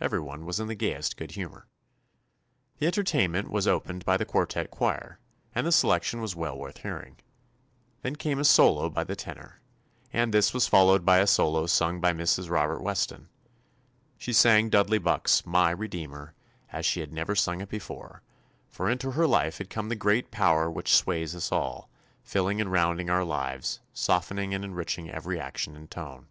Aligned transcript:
Everyone 0.00 0.46
was 0.46 0.58
in 0.58 0.68
the 0.68 0.74
gayest 0.74 1.18
good 1.18 1.32
humor. 1.32 1.68
The 2.78 2.86
entertainment 2.86 3.50
was 3.50 3.68
opened 3.68 4.06
by 4.06 4.16
the 4.16 4.24
quartette 4.24 4.70
choir, 4.70 5.20
and 5.54 5.66
the 5.66 5.70
selection 5.70 6.22
was 6.22 6.34
well 6.34 6.56
worth 6.56 6.78
hearing. 6.78 7.18
Then 8.00 8.16
came 8.16 8.38
a 8.38 8.44
solo 8.46 8.88
by 8.88 9.04
the 9.04 9.14
tenor, 9.14 9.60
and 10.14 10.32
this 10.32 10.54
was 10.54 10.66
fol 10.66 10.86
205 10.96 11.04
THE 11.04 11.12
ADVENTURES 11.12 11.34
OF 11.38 11.44
lowed 11.44 11.52
by 11.54 11.56
a 11.62 11.66
solo 11.66 11.66
sung 11.66 12.00
by 12.00 12.12
Mrs. 12.14 12.50
Robert 12.50 12.80
Weston. 12.82 13.28
She 14.16 14.32
sang 14.32 14.70
Dudley 14.70 14.96
Buck's 14.96 15.44
"My 15.44 15.72
Redeemer" 15.72 16.32
as 16.72 16.86
she 16.86 17.00
had 17.00 17.12
never 17.12 17.34
sung 17.34 17.60
it 17.60 17.68
before, 17.68 18.22
for 18.70 18.88
into 18.88 19.10
her 19.10 19.26
life 19.26 19.58
had 19.58 19.68
come 19.68 19.90
the 19.90 19.94
great 19.94 20.30
power 20.30 20.70
which 20.70 20.96
sways 20.96 21.34
us 21.36 21.52
all, 21.52 21.90
filling 22.22 22.62
and 22.62 22.72
rounding 22.72 23.10
our 23.10 23.24
lives, 23.26 23.80
softening 23.92 24.54
and 24.54 24.64
enriching 24.64 25.10
every 25.10 25.38
action 25.38 25.76
and 25.76 25.90
tone. 25.90 26.28